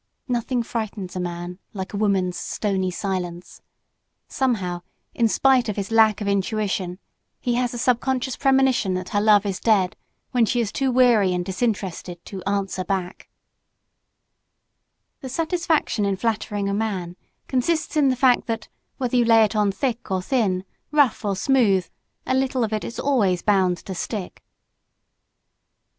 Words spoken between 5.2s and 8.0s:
spite of his lack of intuition, he has a